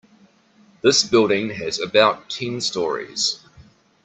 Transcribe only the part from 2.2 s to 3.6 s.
ten storeys.